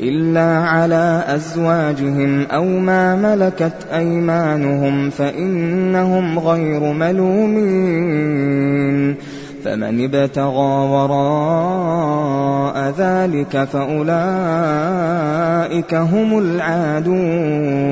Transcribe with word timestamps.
إلا 0.00 0.58
على 0.58 1.24
أزواجهم 1.26 2.46
أو 2.46 2.64
ما 2.64 3.16
ملكت 3.16 3.86
أيمانهم 3.92 5.10
فإنهم 5.10 6.38
غير 6.38 6.92
ملومين 6.92 8.48
فمن 9.64 10.04
ابتغى 10.04 10.88
وراء 10.88 11.98
ذلك 12.98 13.64
فأولئك 13.64 14.04
هم 15.94 16.38
العادون 16.38 17.88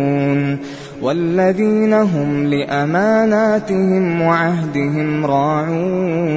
والذين 1.02 1.92
هم 1.92 2.47
لأماناتهم 2.47 4.23
وعهدهم 4.23 5.27
راعون 5.27 6.36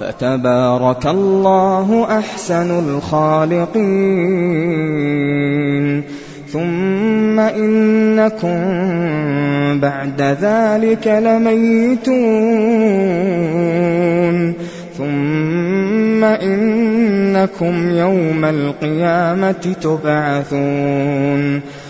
فتبارك 0.00 1.06
الله 1.06 2.06
أحسن 2.18 2.78
الخالقين 2.78 3.78
ثم 6.52 7.38
إنكم 7.38 8.58
بعد 9.80 10.22
ذلك 10.22 11.06
لميتون 11.06 12.28
ثم 14.98 16.24
إنكم 16.24 17.90
يوم 17.90 18.44
القيامة 18.44 19.74
تبعثون 19.82 21.60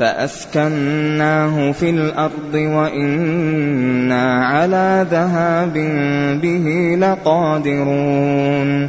فأسكناه 0.00 1.72
في 1.72 1.90
الأرض 1.90 2.54
وإنا 2.54 4.44
على 4.46 5.06
ذهاب 5.10 5.72
به 6.42 6.96
لقادرون 7.00 8.88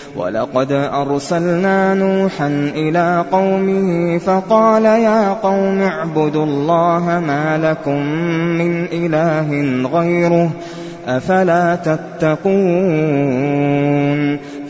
وَلَقَدْ 0.21 0.71
أَرْسَلْنَا 0.71 1.93
نُوحًا 1.93 2.47
إِلَىٰ 2.75 3.25
قَوْمِهِ 3.31 4.17
فَقَالَ 4.17 4.85
يَا 4.85 5.33
قَوْمِ 5.33 5.81
اعْبُدُوا 5.81 6.45
اللَّهَ 6.45 7.19
مَا 7.27 7.57
لَكُم 7.57 7.97
مِّنْ 8.61 8.85
إِلَٰهٍ 8.85 9.49
غَيْرُهُ 9.97 10.47
ۖ 10.49 10.51
أَفَلَا 11.07 11.75
تَتَّقُونَ 11.75 12.51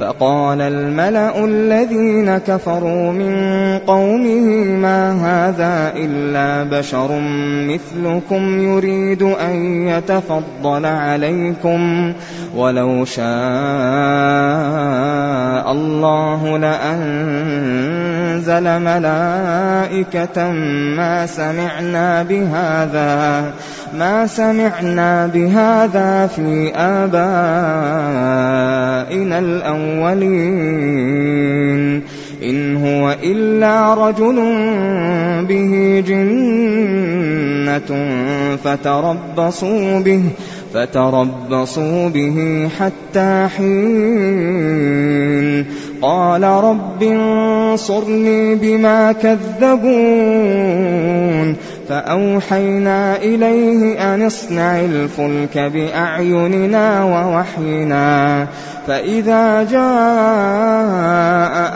فَقَالَ 0.01 0.61
الْمَلَأُ 0.61 1.45
الَّذِينَ 1.45 2.37
كَفَرُوا 2.37 3.11
مِن 3.11 3.33
قَوْمِهِ 3.77 4.45
مَا 4.81 5.01
هَٰذَا 5.25 5.93
إِلَّا 5.95 6.63
بَشَرٌ 6.79 7.19
مِّثْلُكُمْ 7.69 8.59
يُرِيدُ 8.63 9.21
أَن 9.23 9.87
يَتَفَضَّلَ 9.87 10.85
عَلَيْكُمْ 10.85 12.13
ۖ 12.13 12.15
وَلَوْ 12.57 13.05
شَاءَ 13.05 13.25
اللَّهُ 15.71 16.57
لَأَنزَلَ 18.41 18.81
مَلَائِكَةً 18.81 20.51
مَّا 20.97 21.25
سَمِعْنَا 21.25 22.23
بِهَٰذَا 22.23 23.53
ما 23.97 24.27
سمعنا 24.27 25.27
بهذا 25.27 26.27
في 26.27 26.71
آبائنا 26.75 27.09
الأولين. 29.39 30.91
إن 32.43 32.75
هو 32.75 33.15
إلا 33.23 33.93
رجل 33.93 34.35
به 35.47 36.03
جنة 36.07 37.91
فتربصوا 38.63 39.99
به 39.99 40.23
فتربصوا 40.73 42.09
به 42.09 42.69
حتى 42.79 43.47
حين 43.57 44.81
قال 46.01 46.43
رب 46.43 47.03
انصرني 47.03 48.55
بما 48.55 49.11
كذبون 49.11 49.81
فأوحينا 51.89 53.15
إليه 53.15 54.13
أن 54.13 54.21
اصنع 54.25 54.79
الفلك 54.79 55.57
بأعيننا 55.57 57.03
ووحينا 57.03 58.47
فإذا 58.87 59.63
جاء 59.63 59.81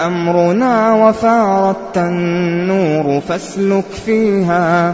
أمرنا 0.08 0.94
وفارت 0.94 1.98
النور 1.98 3.22
فاسلك 3.22 3.86
فيها 4.06 4.94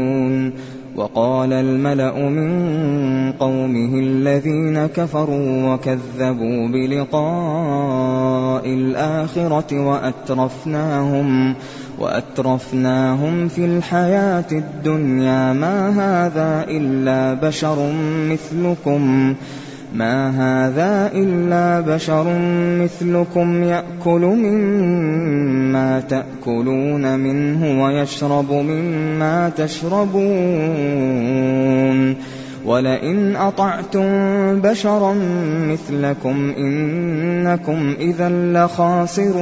وقال 0.95 1.53
الملأ 1.53 2.29
من 2.29 3.31
قومه 3.31 3.99
الذين 3.99 4.87
كفروا 4.87 5.73
وكذبوا 5.73 6.67
بلقاء 6.67 8.65
الآخرة 8.65 9.87
وأترفناهم 9.87 11.55
وأترفناهم 11.99 13.47
في 13.47 13.65
الحياة 13.65 14.51
الدنيا 14.51 15.53
ما 15.53 15.89
هذا 15.89 16.65
إلا 16.69 17.33
بشر 17.33 17.91
مثلكم 18.29 19.35
ما 19.95 20.29
هذا 20.29 21.11
إلا 21.13 21.79
بشر 21.79 22.39
مثلكم 22.83 23.63
يأكل 23.63 24.21
مما 24.21 25.99
تأكلون 25.99 27.19
منه 27.19 27.83
ويشرب 27.83 28.51
مما 28.51 29.49
تشربون 29.49 30.61
ولئن 32.65 33.35
أطعتم 33.35 34.05
بشرا 34.61 35.13
مثلكم 35.69 36.53
إنكم 36.57 37.95
إذا 37.99 38.29
لخاسرون 38.29 39.41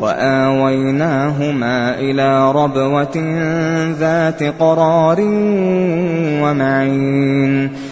وآويناهما 0.00 1.94
إلى 2.00 2.52
ربوة 2.52 3.16
ذات 3.98 4.42
قرار 4.42 5.20
ومعين 6.42 7.70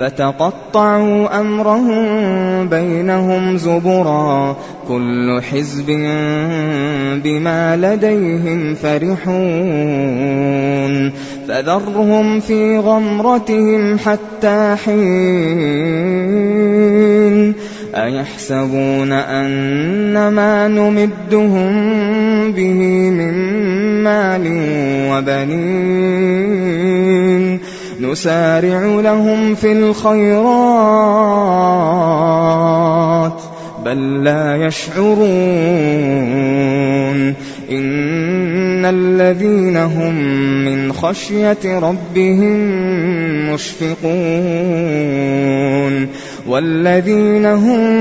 فتقطعوا 0.00 1.40
أمرهم 1.40 2.68
بينهم 2.68 3.56
زبرا 3.56 4.56
كل 4.88 5.40
حزب 5.42 5.86
بما 7.24 7.76
لديهم 7.76 8.74
فرحون 8.74 9.84
فذرهم 11.48 12.40
في 12.40 12.78
غمرتهم 12.78 13.98
حتى 13.98 14.76
حين 14.84 15.94
أيحسبون 17.94 19.12
أن 19.12 20.28
ما 20.28 20.68
نمدهم 20.68 21.72
به 22.52 23.10
من 23.10 23.34
مال 24.02 24.42
وبنين 25.10 26.44
نسارع 28.00 29.00
لهم 29.00 29.54
في 29.54 29.72
الخيرات 29.72 30.24
بل 33.84 34.24
لا 34.24 34.56
يشعرون. 34.56 35.24
إن 37.70 38.84
الذين 38.84 39.76
هم 39.76 40.14
من 40.64 40.92
خشية 40.92 41.78
ربهم 41.78 42.56
مشفقون. 43.52 44.04
والذين 46.48 47.46
هم 47.46 47.94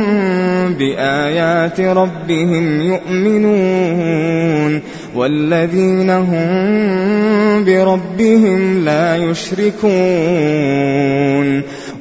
بآيات 0.73 1.79
ربهم 1.79 2.81
يؤمنون 2.81 4.81
والذين 5.15 6.09
هم 6.09 7.65
بربهم 7.65 8.85
لا 8.85 9.15
يشركون 9.15 9.93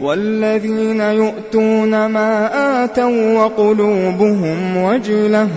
والذين 0.01 1.01
يؤتون 1.01 2.07
ما 2.07 2.51
آتوا 2.85 3.45
وقلوبهم 3.45 4.77
وجلة 4.77 5.49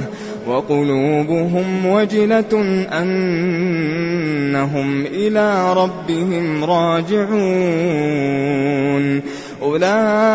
وقلوبهم 0.48 1.86
وجلة 1.86 2.84
أنهم 3.02 5.06
إلى 5.06 5.74
ربهم 5.74 6.64
راجعون 6.64 7.36
أولئك 9.62 10.35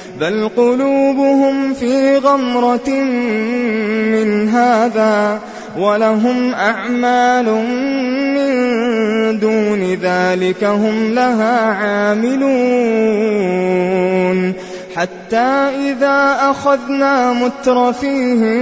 بل 0.21 0.49
قلوبهم 0.57 1.73
في 1.73 2.17
غمرة 2.17 2.89
من 4.11 4.49
هذا 4.49 5.39
ولهم 5.77 6.53
أعمال 6.53 7.45
من 8.35 8.51
دون 9.39 9.93
ذلك 10.01 10.63
هم 10.63 11.13
لها 11.13 11.73
عاملون 11.73 12.51
حتى 14.95 15.69
إذا 15.89 16.37
أخذنا 16.41 17.33
مترفيهم 17.33 18.61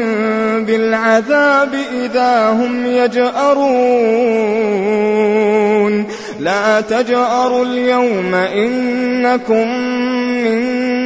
بالعذاب 0.66 1.70
إذا 2.04 2.50
هم 2.50 2.86
يجأرون 2.86 4.40
لا 6.40 6.82
تجأروا 6.82 7.66
اليوم 7.66 8.36
إنكم 8.36 9.68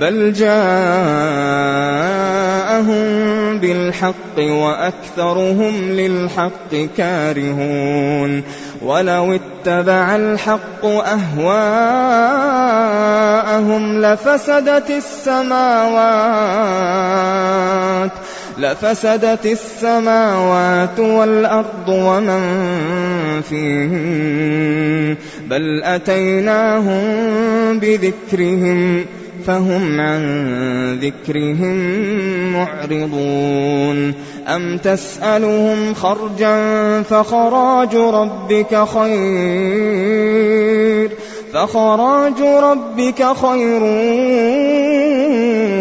بل 0.00 0.32
جاءهم 0.32 0.60
بالحق 3.58 4.38
وأكثرهم 4.38 5.90
للحق 5.90 6.74
كارهون 6.96 8.42
ولو 8.82 9.32
اتبع 9.32 10.16
الحق 10.16 10.84
أهواءهم 10.84 11.60
لفسدت 14.00 14.90
السماوات 14.90 16.50
لفسدت 18.58 19.46
السماوات 19.46 21.00
والأرض 21.00 21.88
ومن 21.88 22.40
فيهن 23.42 25.16
بل 25.46 25.82
أتيناهم 25.84 27.00
بذكرهم 27.78 29.04
فهم 29.46 30.00
عن 30.00 30.22
ذكرهم 31.02 31.76
معرضون. 32.52 34.14
أم 34.48 34.78
تسألهم 34.78 35.94
خرجا 35.94 37.02
فخراج 37.02 37.96
ربك 37.96 38.84
خير 38.94 40.30
فخراج 41.52 42.40
ربك 42.40 43.26
خير 43.42 43.82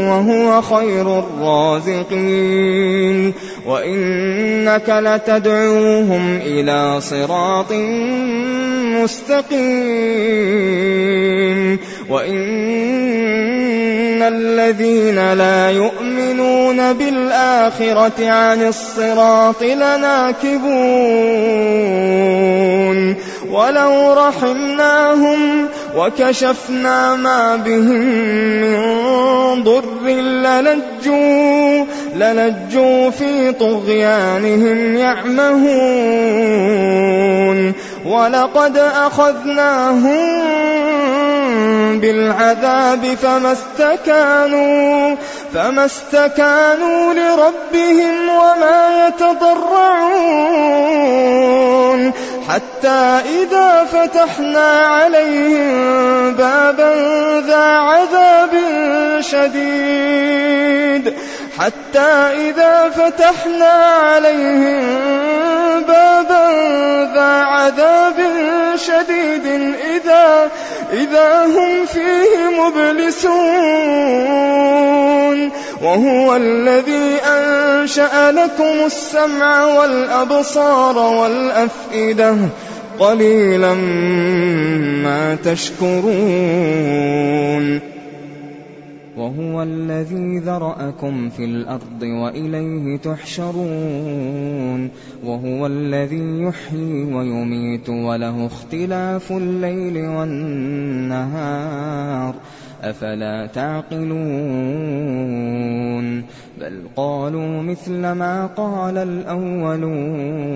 وهو 0.10 0.62
خير 0.62 1.20
الرازقين. 1.20 2.70
وإنك 3.66 4.90
لتدعوهم 4.90 6.40
إلى 6.42 7.02
صراط 7.02 7.72
مستقيم 9.04 10.60
وإن 12.10 13.30
الذين 14.22 15.34
لا 15.34 15.70
يؤمنون 15.70 16.94
بالآخرة 16.94 18.30
عن 18.30 18.68
الصراط 18.68 19.64
لناكبون 19.64 21.10
ولو 23.52 24.14
رحمناهم 24.14 25.68
وكشفنا 25.96 27.16
ما 27.16 27.56
بهم 27.56 28.06
من 28.62 29.64
ضر 29.64 30.08
للجوا 30.08 31.86
للجوا 32.16 33.10
في 33.10 33.52
طغيانهم 33.52 34.96
يعمهون. 34.96 36.10
ولقد 38.06 38.78
أخذناهم 38.78 40.50
بالعذاب 42.00 43.18
فما 43.24 43.52
استكانوا 43.52 45.16
فما 45.54 45.86
استكانوا 45.86 47.14
لربهم 47.14 48.30
وما 48.30 49.08
يتضرعون. 49.08 50.30
حتى 52.50 53.22
إذا 53.42 53.86
فتحنا 53.94 54.80
عليهم 54.80 56.34
بابا 56.34 56.94
ذا 57.48 57.66
عذاب 57.66 58.52
شديد. 59.20 61.14
حتى 61.60 62.12
إذا 62.50 62.90
فتحنا 62.90 63.74
عليهم 64.02 64.84
بابا 65.88 66.50
ذا 67.14 67.44
عذاب 67.44 68.19
شديد 69.00 69.46
إذا 69.96 70.52
إذا 70.94 71.46
هم 71.46 71.86
فيه 71.86 72.50
مبلسون. 72.62 73.30
وهو 75.82 76.36
الذي 76.36 77.18
أنشأ 77.26 78.32
لكم 78.32 78.86
السمع 78.86 79.66
والأبصار 79.66 80.98
والأفئدة 80.98 82.36
قليلا 83.00 83.74
ما 85.04 85.38
تشكرون. 85.46 86.80
وهو 89.20 89.64
الذي 89.64 90.38
ذرأكم 90.40 91.30
في 91.30 91.46
الأرض 91.46 92.02
وإليه 92.02 92.98
تحشرون 92.98 94.90
وهو 95.24 95.68
الذي 95.68 96.42
يحيي 96.42 97.14
ويميت 97.14 97.90
وله 97.90 98.46
اختلاف 98.46 99.32
الليل 99.32 99.98
والنهار 100.08 101.50
أفلا 102.84 103.46
تعقلون 103.46 104.20
بل 106.60 106.82
قالوا 106.96 107.62
مثل 107.62 108.12
ما 108.12 108.46
قال 108.46 108.98
الأولون 108.98 110.50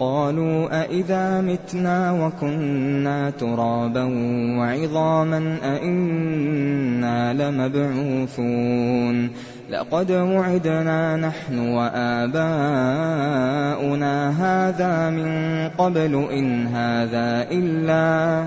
قالوا 0.00 0.82
أئذا 0.82 1.40
متنا 1.40 2.12
وكنا 2.26 3.30
ترابا 3.30 4.04
وعظاما 4.58 5.56
أئنا 5.64 7.32
لمبعوثون 7.32 9.30
لقد 9.70 10.10
وعدنا 10.10 11.16
نحن 11.16 11.58
وآباؤنا 11.58 12.46
هذا 14.30 15.10
من 15.10 15.28
قبل 15.78 16.26
إن 16.32 16.66
هذا 16.66 17.46
إلا 17.50 18.46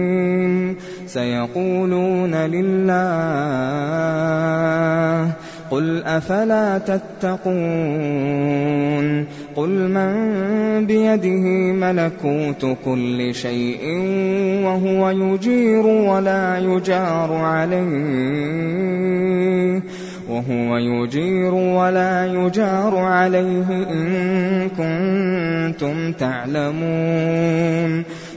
سيقولون 1.05 2.35
لله 2.35 3.71
قل 5.71 6.03
أفلا 6.03 6.77
تتقون 6.77 7.41
قل 9.55 9.69
من 9.69 10.85
بيده 10.85 11.73
ملكوت 11.73 12.77
كل 12.85 13.35
شيء 13.35 13.83
وهو 14.63 15.09
يجير 15.09 15.85
ولا 15.85 16.57
يجار 16.59 17.33
عليه 17.33 19.01
وهو 20.29 20.77
يجير 20.77 21.53
ولا 21.53 22.25
يجار 22.25 22.97
عليه 22.97 23.67
إن 23.69 24.69
كنتم 24.69 26.11
تعلمون 26.11 28.03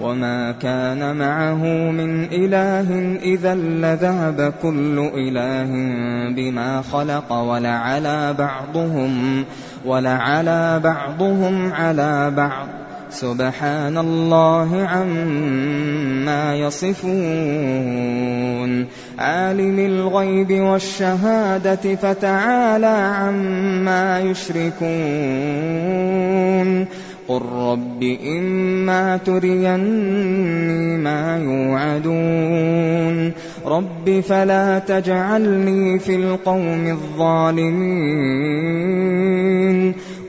وما 0.00 0.52
كان 0.52 1.16
معه 1.16 1.64
من 1.90 2.24
إله 2.24 3.18
إذا 3.22 3.54
لذهب 3.54 4.52
كل 4.62 5.10
إله 5.14 5.70
بما 6.34 6.82
خلق 6.82 7.32
ولعلى 7.32 8.34
بعضهم 8.38 9.44
ولعلى 9.84 10.80
بعضهم 10.84 11.72
على 11.72 12.30
بعض 12.36 12.66
سبحان 13.12 13.98
الله 13.98 14.86
عما 14.88 16.56
يصفون 16.56 17.02
عالم 19.18 19.78
الغيب 19.78 20.52
والشهادة 20.52 21.96
فتعالى 21.96 22.86
عما 22.86 24.20
يشركون 24.20 24.82
قل 27.28 27.42
رب 27.52 28.16
إما 28.26 29.16
تريني 29.16 30.96
ما 30.96 31.38
يوعدون 31.44 33.32
رب 33.66 34.20
فلا 34.20 34.78
تجعلني 34.78 35.98
في 35.98 36.16
القوم 36.16 36.86
الظالمين 36.86 38.42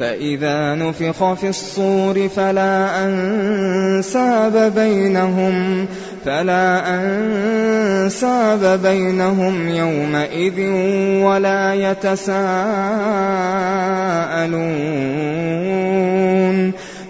فإذا 0.00 0.74
نفخ 0.74 1.32
في 1.32 1.48
الصور 1.48 2.28
فلا 2.28 3.04
أنساب 3.04 4.72
بينهم 4.74 5.86
فلا 6.24 6.94
أنساب 6.94 8.80
بينهم 8.82 9.68
يومئذ 9.68 10.60
ولا 11.24 11.74
يتساءلون. 11.74 12.44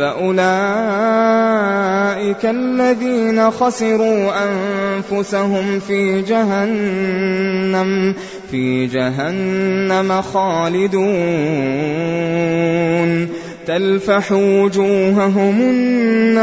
فأولئك 0.00 0.40
الذين 2.44 3.50
خسروا 3.50 4.32
أنفسهم 4.44 5.80
في 5.80 6.22
جهنم 6.22 8.14
في 8.50 8.86
جهنم 8.86 10.22
خالدون. 10.22 11.00
تلفح 13.66 14.32
وجوههم 14.32 15.60
النار 15.60 16.40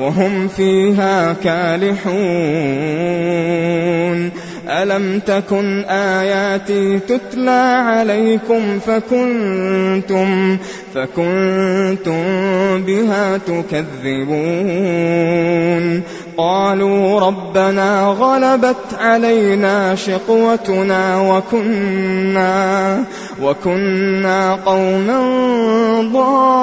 وهم 0.00 0.48
فيها 0.48 1.32
كالحون. 1.32 2.22
ألم 4.72 5.20
تكن 5.26 5.84
آياتي 5.84 6.98
تتلى 6.98 7.84
عليكم 7.86 8.78
فكنتم 8.78 10.58
فكنتم 10.94 12.22
بها 12.82 13.38
تكذبون 13.38 14.62
قالوا 16.36 17.20
ربنا 17.20 18.06
غلبت 18.06 18.94
علينا 18.98 19.94
شقوتنا 19.94 21.20
وكنا 21.20 23.04
وكنا 23.42 24.54
قوما 24.54 25.20
ضالين 26.12 26.62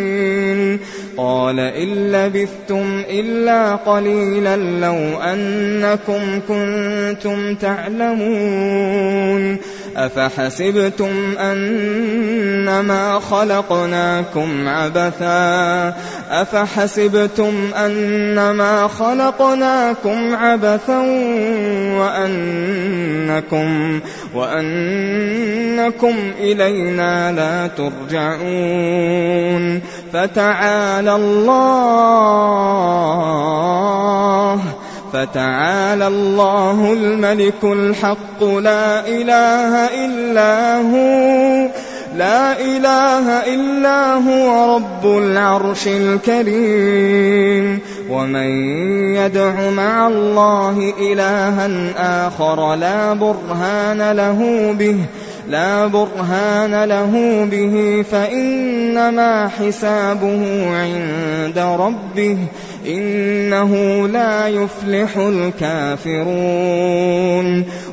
قال 1.21 1.59
إن 1.59 2.11
لبثتم 2.11 3.03
إلا 3.09 3.75
قليلا 3.75 4.57
لو 4.57 5.21
أنكم 5.21 6.39
كنتم 6.47 7.55
تعلمون 7.55 9.57
أفحسبتم 9.97 11.37
أنما 11.37 13.19
خلقناكم 13.19 14.67
عبثا؟ 14.67 15.93
أفحسبتم 16.31 17.53
أنما 17.75 18.87
خلقناكم 18.87 20.35
عبثا 20.35 20.99
وأنكم 21.99 23.99
وأنكم 24.35 26.15
إلينا 26.39 27.31
لا 27.31 27.67
ترجعون. 27.67 29.81
فتعالى 30.13 31.15
الله. 31.15 31.61
فتعالى 35.13 36.07
الله 36.07 36.93
الملك 36.93 37.63
الحق 37.63 38.43
لا 38.43 39.07
إله 39.07 40.05
إلا 40.05 40.77
هو 40.77 41.69
لا 42.17 42.59
إله 42.61 43.53
إلا 43.53 44.13
هو 44.13 44.75
رب 44.75 45.17
العرش 45.17 45.87
الكريم. 45.87 47.79
ومن 48.09 48.49
يدع 49.15 49.69
مع 49.69 50.07
الله 50.07 50.93
إلها 50.99 51.69
آخر 52.27 52.75
لا 52.75 53.13
برهان 53.13 54.11
له 54.11 54.71
به 54.79 54.97
لا 55.51 55.87
برهان 55.87 56.83
له 56.83 57.45
به 57.51 58.05
فإنما 58.11 59.47
حسابه 59.47 60.67
عند 60.75 61.57
ربه 61.57 62.37
إنه 62.87 64.07
لا 64.07 64.47
يفلح 64.47 65.17
الكافرون. 65.17 66.21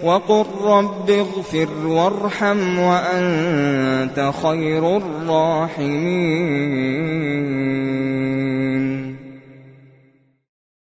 وقل 0.04 0.44
رب 0.64 1.10
اغفر 1.10 1.68
وارحم 1.86 2.78
وأنت 2.78 4.32
خير 4.42 4.96
الراحمين. 4.96 6.28